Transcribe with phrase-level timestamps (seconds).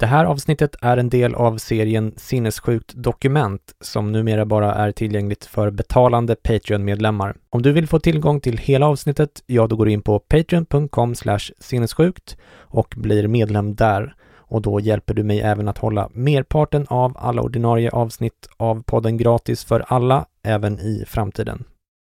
[0.00, 5.44] Det här avsnittet är en del av serien Sinnessjukt dokument som numera bara är tillgängligt
[5.44, 7.36] för betalande Patreon-medlemmar.
[7.50, 11.14] Om du vill få tillgång till hela avsnittet, ja då går du in på patreon.com
[11.58, 14.14] sinnessjukt och blir medlem där.
[14.32, 19.16] Och då hjälper du mig även att hålla merparten av alla ordinarie avsnitt av podden
[19.16, 21.64] gratis för alla, även i framtiden.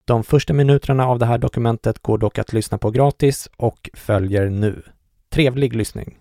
[0.05, 4.51] De första minuterna av det här dokumentet går dock att lyssna på gratis och följer
[4.51, 4.83] nu.
[5.31, 6.20] Trevlig lyssning!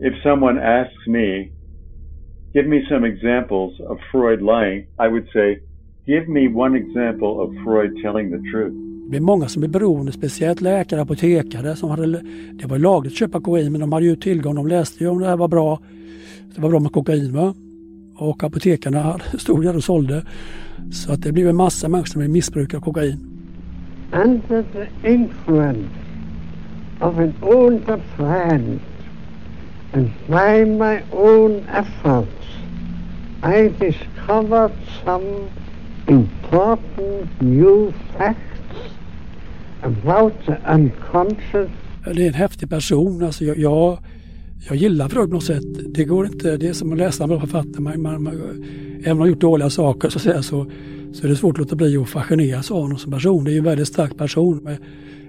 [0.00, 1.50] If someone asks me,
[2.52, 5.58] give me some examples of Freud lying, I would say,
[6.06, 8.74] give me one example of Freud telling the truth.
[9.10, 12.06] Det är många som är beroende, speciellt läkare, apotekare som hade,
[12.52, 15.18] det var lagligt att köpa kokain men de hade ju tillgång, de läste ju om
[15.18, 15.80] det här var bra.
[16.54, 17.54] Det var bra med kokain va?
[18.16, 20.22] Och apotekarna stod där och sålde.
[20.92, 23.18] Så att det blev en massa människor som missbrukade kokain.
[24.12, 25.88] Under the influence
[27.00, 28.80] of an older friend
[29.92, 32.46] and by my own efforts,
[33.42, 34.72] I discovered
[35.04, 35.48] some
[36.06, 38.38] important new facts
[39.82, 41.70] about the unconscious.
[42.04, 43.22] Det är en häftig person.
[43.22, 43.98] Alltså jag, jag,
[44.68, 45.94] jag gillar Freud på något sätt.
[45.94, 47.80] Det går inte, det är som att läsa en bra författare.
[47.80, 50.66] Man, man, man, även om man har gjort dåliga saker så, så, så,
[51.12, 53.44] så är det svårt att låta bli att fascineras av honom som person.
[53.44, 54.78] Det är ju en väldigt stark person med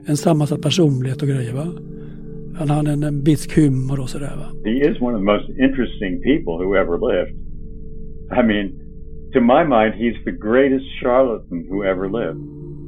[0.05, 1.53] en sammansatt personlighet och grejer.
[1.53, 1.67] Va?
[2.59, 4.47] Han har en, en bitsk humor och sådär va.
[4.65, 7.35] He is one of the most interesting people who ever lived.
[8.39, 8.65] I mean,
[9.33, 12.39] to my mind, he's the greatest charlatan who ever lived.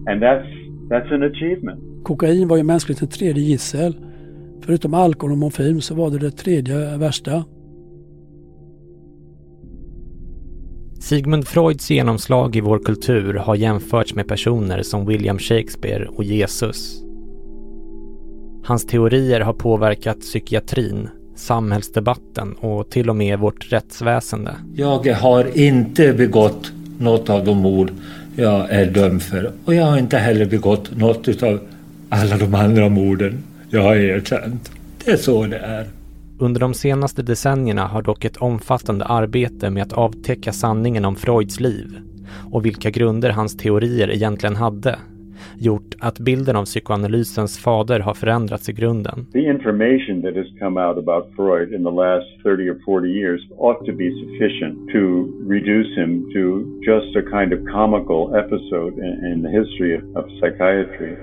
[0.10, 0.50] And that's,
[0.90, 1.80] that's an achievement.
[2.04, 3.96] Kokain var ju mänsklighetens tredje gissel.
[4.62, 7.44] Förutom alkohol och morfin så var det det tredje värsta.
[11.00, 17.11] Sigmund Freuds genomslag i vår kultur har jämförts med personer som William Shakespeare och Jesus.
[18.64, 24.56] Hans teorier har påverkat psykiatrin, samhällsdebatten och till och med vårt rättsväsende.
[24.76, 27.92] Jag har inte begått något av de mord
[28.36, 31.60] jag är dömd för och jag har inte heller begått något av
[32.10, 34.72] alla de andra morden jag har erkänt.
[35.06, 35.88] Det är så det är.
[36.40, 41.60] Under de senaste decennierna har dock ett omfattande arbete med att avtäcka sanningen om Freuds
[41.60, 41.98] liv
[42.52, 45.00] och vilka grunder hans teorier egentligen hade
[45.58, 49.28] gjort att bilden av psykoanalysens fader har förändrats i grunden.
[49.34, 53.42] The information that has come out about Freud in the last 30 or 40 years
[53.58, 55.02] ought to be sufficient to
[55.50, 56.44] reduce him to
[56.92, 61.16] just a kind of comical episode in, in the history of psychiatry.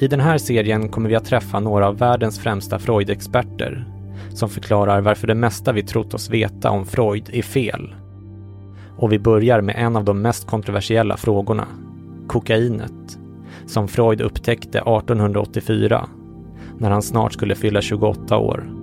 [0.00, 3.84] I den här serien kommer vi att träffa några av världens främsta Freud-experter
[4.34, 7.94] som förklarar varför det mesta vi trott oss veta om Freud är fel
[8.96, 11.66] och vi börjar med en av de mest kontroversiella frågorna,
[12.26, 13.18] kokainet,
[13.66, 16.08] som Freud upptäckte 1884,
[16.78, 18.82] när han snart skulle fylla 28 år.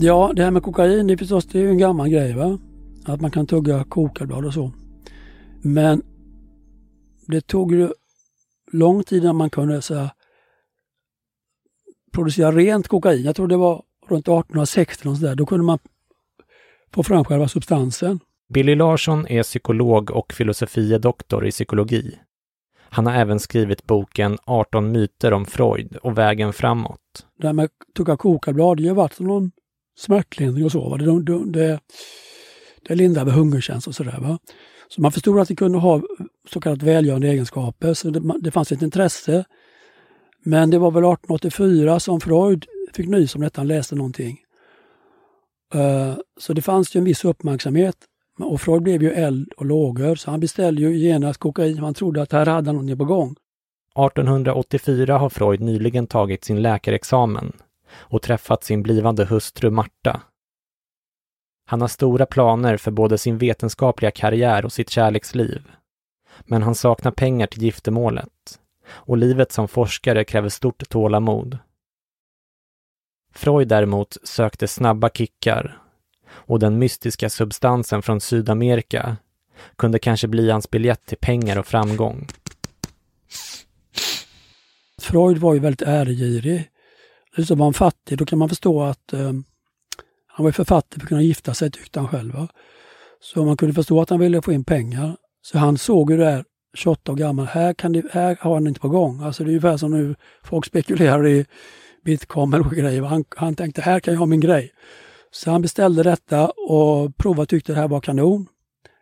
[0.00, 2.58] Ja, det här med kokain, det är förstås det är ju en gammal grej va?
[3.04, 4.72] Att man kan tugga kokarblad och så.
[5.62, 6.02] Men
[7.26, 7.88] det tog ju
[8.72, 10.08] lång tid innan man kunde så
[12.12, 13.22] producera rent kokain.
[13.22, 15.34] Jag tror det var runt 1860 och där.
[15.34, 15.78] Då kunde man
[16.94, 18.20] få fram själva substansen.
[18.54, 22.18] Billy Larsson är psykolog och filosofie doktor i psykologi.
[22.90, 27.26] Han har även skrivit boken 18 myter om Freud och vägen framåt.
[27.40, 29.50] Det här med att tugga kokarblad, det har varit som någon
[29.98, 30.88] smärtlindring och så.
[30.88, 30.96] Va?
[30.96, 31.80] Det, det, det,
[32.88, 34.18] det lindrar vid hungerkänsla och sådär.
[34.20, 34.38] Va?
[34.88, 36.02] Så man förstod att det kunde ha
[36.52, 37.94] så kallat välgörande egenskaper.
[37.94, 39.44] Så det, det fanns ett intresse
[40.44, 44.38] men det var väl 1884 som Freud fick nys om detta, han läste någonting.
[45.74, 47.96] Eh, så det fanns ju en viss uppmärksamhet.
[48.38, 51.78] Och Freud blev ju eld och lågor, så han beställde ju genast kokain.
[51.78, 53.36] Han trodde att här hade han någonting på gång.
[54.06, 57.52] 1884 har Freud nyligen tagit sin läkarexamen
[57.90, 60.22] och träffat sin blivande hustru Marta.
[61.66, 65.62] Han har stora planer för både sin vetenskapliga karriär och sitt kärleksliv.
[66.44, 68.58] Men han saknar pengar till giftermålet.
[68.90, 71.58] Och livet som forskare kräver stort tålamod.
[73.34, 75.82] Freud däremot sökte snabba kickar
[76.30, 79.16] och den mystiska substansen från Sydamerika
[79.76, 82.26] kunde kanske bli hans biljett till pengar och framgång.
[85.00, 86.70] Freud var ju väldigt äregirig.
[87.36, 89.32] Liksom var han fattig, då kan man förstå att eh,
[90.26, 92.34] han var för fattig för att kunna gifta sig tyckte han själv.
[92.34, 92.48] Va?
[93.20, 95.16] Så man kunde förstå att han ville få in pengar.
[95.42, 98.66] Så han såg ju det här 28 år gammal, här, kan det, här har han
[98.66, 99.22] inte på gång.
[99.22, 101.46] Alltså det är ungefär som nu folk spekulerar i
[102.04, 103.02] bitcoin och grejer.
[103.02, 104.72] Han, han tänkte, här kan jag ha min grej.
[105.30, 108.46] Så han beställde detta och provade och tyckte det här var kanon.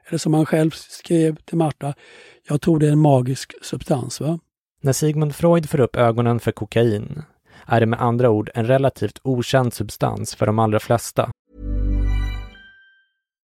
[0.08, 1.94] Eller som han själv skrev till Marta,
[2.48, 4.20] jag tror det är en magisk substans.
[4.20, 4.38] Va?
[4.80, 7.22] När Sigmund Freud får upp ögonen för kokain
[7.66, 11.30] är det med andra ord en relativt okänd substans för de allra flesta.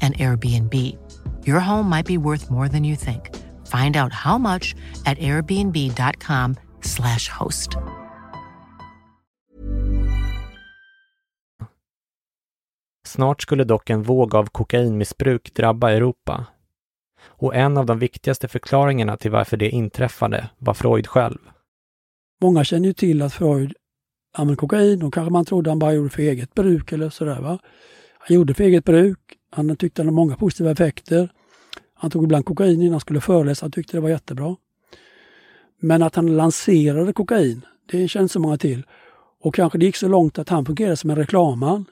[0.00, 0.74] an Airbnb.
[1.44, 3.30] Your home might be worth more than you think.
[3.66, 4.74] Find out how much
[5.06, 7.76] at airbnb.com slash host.
[13.06, 16.46] Snart skulle dock en våg av kokainmissbruk drabba Europa.
[17.24, 21.38] Och en av de viktigaste förklaringarna till varför det inträffade var Freud själv.
[22.42, 23.74] Många känner ju till att Freud
[24.36, 27.40] använde kokain och kanske man trodde han bara gjorde för eget bruk eller sådär.
[27.40, 27.58] Va?
[28.18, 29.35] Han gjorde för eget bruk.
[29.50, 31.32] Han tyckte han hade många positiva effekter.
[31.94, 33.64] Han tog ibland kokain innan han skulle föreläsa.
[33.64, 34.56] Han tyckte det var jättebra.
[35.80, 38.82] Men att han lanserade kokain, det känns så många till.
[39.40, 41.84] Och kanske det gick så långt att han fungerade som en reklamman.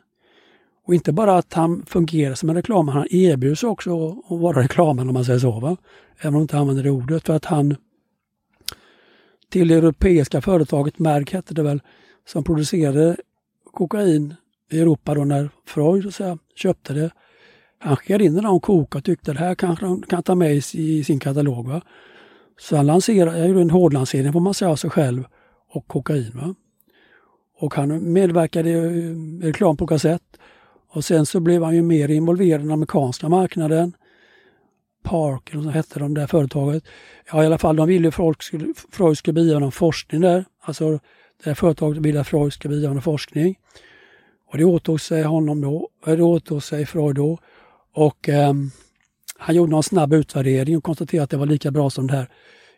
[0.87, 4.63] Och inte bara att han fungerade som en reklamman, han erbjöd sig också att vara
[4.63, 5.61] reklamman om man säger så.
[5.61, 5.77] Va?
[6.19, 7.27] Även om han inte använder det ordet.
[7.27, 7.77] För att han
[9.49, 11.83] till det europeiska företaget Merck hette det väl,
[12.27, 13.17] som producerade
[13.73, 14.35] kokain
[14.71, 17.11] i Europa då när Freud så köpte det.
[17.85, 20.55] Han skickade in den och kokade och tyckte det här kanske han kan ta med
[20.73, 21.69] i sin katalog.
[21.69, 21.81] Va?
[22.61, 25.25] Så han lanserade, jag gjorde en hårdlansering får man säga av sig själv
[25.71, 26.33] och kokain.
[26.35, 26.55] Va?
[27.59, 30.23] Och han medverkade i eh, reklam på kassett.
[30.89, 33.93] Och sen så blev han ju mer involverad i den amerikanska marknaden.
[35.03, 36.85] Park, eller så hette de där företaget.
[37.33, 40.45] Ja i alla fall, de ville att folk skulle, Freud skulle bedriva någon forskning där.
[40.61, 40.91] Alltså
[41.43, 43.59] det här företaget ville att Freud skulle bedriva någon forskning.
[44.47, 47.39] Och det åtog sig honom då, det åtog sig Freud då.
[47.95, 48.55] Och eh,
[49.39, 52.29] han gjorde någon snabb utvärdering och konstaterade att det var lika bra som det här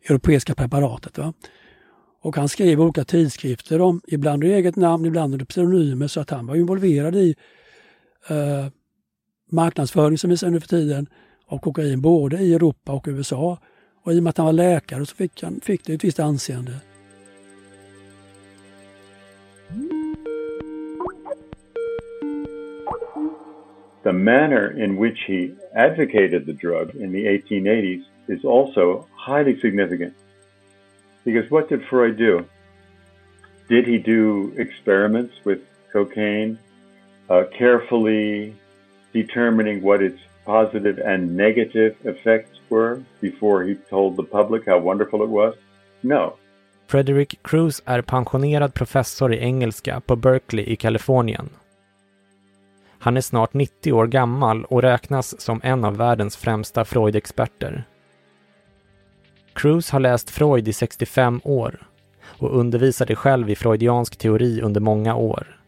[0.09, 1.19] europeiska preparatet.
[1.19, 1.33] Va?
[2.23, 6.31] Och han skrev olika tidskrifter om, ibland i eget namn, ibland under pseudonymer, så att
[6.31, 7.35] han var involverad i
[8.29, 8.67] eh,
[9.51, 11.07] marknadsföring som vi säger nu för tiden
[11.47, 13.59] av kokain både i Europa och USA.
[14.05, 16.21] Och i och med att han var läkare så fick, han, fick det ett visst
[16.21, 16.73] anseende.
[24.07, 25.41] The manner in which he
[25.75, 30.15] advocated the drug in the 1880s is also highly significant.
[31.25, 32.47] Because what did Freud do?
[33.69, 35.61] Did he do experiments with
[35.93, 36.57] cocaine,
[37.29, 38.55] uh, carefully
[39.13, 45.21] determining what its positive and negative effects were before he told the public how wonderful
[45.25, 45.55] it was?
[46.05, 46.37] No.
[46.87, 51.51] Frederick Cruz är pensionerad professor i engelska på Berkeley i Kalifornien.
[53.07, 57.85] Han är snart 90 år gammal och räknas som en av världens främsta Freud-experter.
[59.55, 61.89] Cruz har läst Freud i 65 år
[62.39, 65.61] och undervisade själv i freudiansk teori under många år.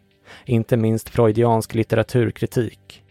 [0.45, 3.03] Inte minst freudiansk litteraturkritik.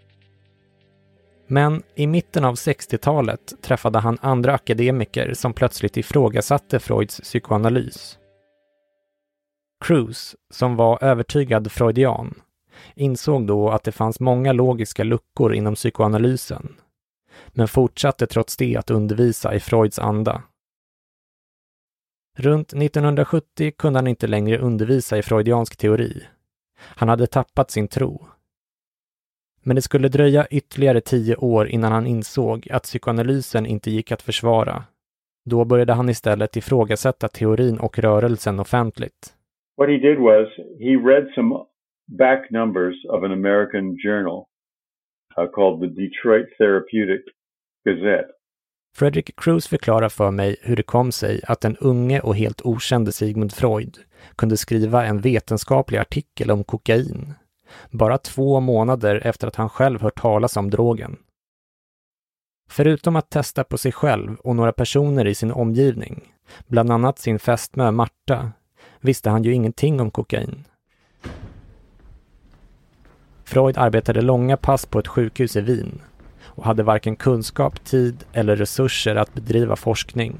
[1.48, 8.18] Men i mitten av 60-talet träffade han andra akademiker som plötsligt ifrågasatte Freuds psykoanalys.
[9.86, 12.42] Cruz, som var övertygad freudian,
[12.96, 16.76] insåg då att det fanns många logiska luckor inom psykoanalysen,
[17.48, 20.44] men fortsatte trots det att undervisa i Freuds anda.
[22.38, 26.24] Runt 1970 kunde han inte längre undervisa i freudiansk teori.
[26.80, 28.28] Han hade tappat sin tro.
[29.64, 34.22] Men det skulle dröja ytterligare tio år innan han insåg att psykoanalysen inte gick att
[34.22, 34.84] försvara.
[35.46, 39.34] Då började han istället ifrågasätta teorin och rörelsen offentligt.
[39.78, 40.48] What he did was
[40.80, 41.56] he read some
[42.08, 44.48] back numbers of an American journal
[45.38, 47.22] uh, called the Detroit Therapeutic
[47.86, 48.32] Gazette.
[48.96, 53.12] Frederick Cruz förklarar för mig hur det kom sig att den unge och helt okände
[53.12, 53.98] Sigmund Freud
[54.36, 57.34] kunde skriva en vetenskaplig artikel om kokain,
[57.92, 61.18] bara två månader efter att han själv hört talas om drogen.
[62.70, 66.34] Förutom att testa på sig själv och några personer i sin omgivning,
[66.68, 68.52] bland annat sin fästmö Marta,
[69.02, 70.64] visste han ju ingenting om kokain.
[73.48, 76.02] Freud arbetade långa pass på ett sjukhus i Wien
[76.46, 80.34] och hade varken kunskap, tid eller resurser att bedriva forskning.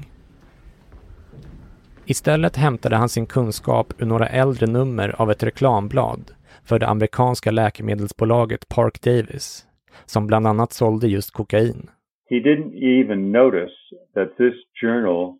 [2.06, 6.30] Istället hämtade han sin kunskap ur några äldre nummer av ett reklamblad
[6.64, 9.66] för det amerikanska läkemedelsbolaget Park Davis,
[10.06, 11.90] som bland annat sålde just kokain.
[12.30, 13.76] He didn't even notice
[14.14, 15.38] that this journal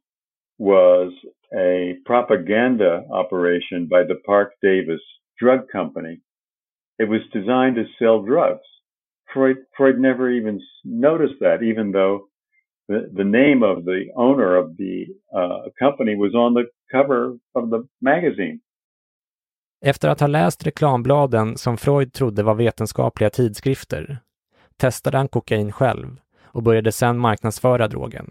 [0.58, 1.12] was
[1.52, 5.00] a propaganda operation by the Park Davis
[5.40, 6.20] Drug Company.
[6.98, 8.66] It was designed to sell drugs.
[9.32, 12.28] Freud, Freud never even noticed that, even though
[12.88, 17.70] the, the name of the owner of the uh, company was on the cover of
[17.70, 18.60] the magazine.
[19.80, 24.18] Efter att ha läst reklambladen som Freud trodde var vetenskapliga tidskrifter
[24.76, 28.30] testade han kokain själv och började sedan marknadsföra drogen.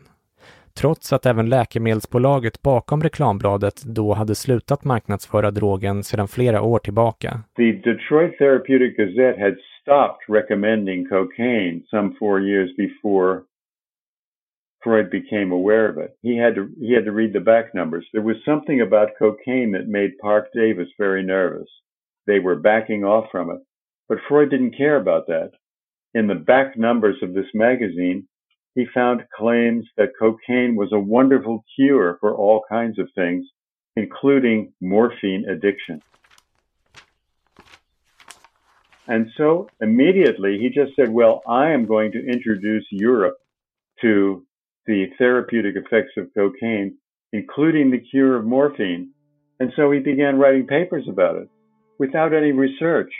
[0.82, 7.40] Trots att även läkemedelsbolaget bakom reklambladet då hade slutat marknadsföra drogen sedan flera år tillbaka.
[7.56, 13.42] The Detroit Therapeutic Gazette had stopped recommending cocaine some four years before
[14.84, 16.12] Freud became aware of it.
[16.22, 18.06] He had to he had to read the back numbers.
[18.12, 21.70] There was something about cocaine that made Park Davis very nervous.
[22.28, 23.62] They were backing off from it.
[24.10, 25.52] But Freud didn't care about that.
[26.14, 28.28] In the back numbers of this magazine,
[28.78, 33.44] he found claims that cocaine was a wonderful cure for all kinds of things,
[33.96, 36.00] including morphine addiction.
[39.08, 43.38] And so immediately he just said, well, I am going to introduce Europe
[44.02, 44.46] to
[44.86, 47.00] the therapeutic effects of cocaine,
[47.34, 49.10] including the cure of morphine.
[49.60, 51.50] And so he began writing papers about it
[51.98, 53.12] without any research,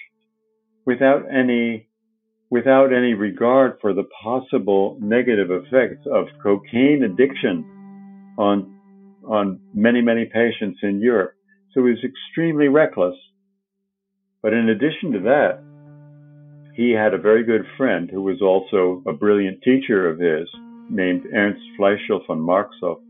[0.86, 1.88] without any,
[2.50, 8.80] without any regard for the possible negative effects of cocaine addiction on,
[9.28, 11.34] on many, many patients in Europe.
[11.74, 13.16] So he was extremely reckless.
[14.42, 15.64] But in addition to that,
[16.74, 20.48] he had a very good friend who was also a brilliant teacher of his
[20.90, 23.02] named Ernst Fleischl von Marxow,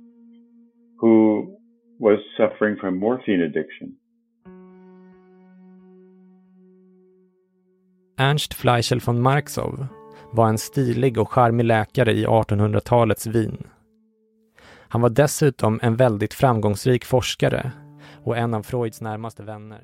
[1.00, 1.58] who
[2.00, 3.98] was suffering from morphine addiction.
[8.20, 9.88] Ernst Fleischel von Marxow
[10.32, 13.68] var en stilig och charmig läkare i 1800-talets Wien.
[14.90, 17.72] Han var dessutom en väldigt framgångsrik forskare
[18.24, 19.84] och en av Freuds närmaste vänner.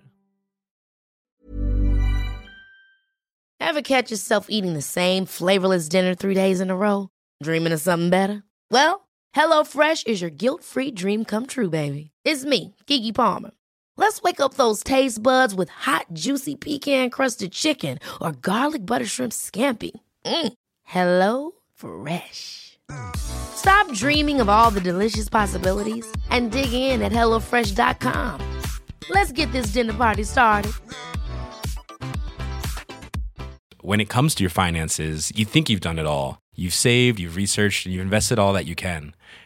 [3.69, 7.07] Ever catch yourself eating the same flavorless dinner three days in a row?
[7.43, 8.41] Dreaming of something better?
[8.71, 8.93] Well,
[9.35, 12.11] hello fresh is your guilt-free dream come true, baby.
[12.25, 13.51] It's me, Gigi Palmer.
[13.97, 19.33] Let's wake up those taste buds with hot, juicy pecan-crusted chicken or garlic butter shrimp
[19.33, 19.91] scampi.
[20.25, 20.53] Mm.
[20.83, 22.77] Hello Fresh.
[23.15, 28.61] Stop dreaming of all the delicious possibilities and dig in at HelloFresh.com.
[29.09, 30.71] Let's get this dinner party started.
[33.81, 36.39] When it comes to your finances, you think you've done it all.
[36.55, 39.13] You've saved, you've researched, and you've invested all that you can.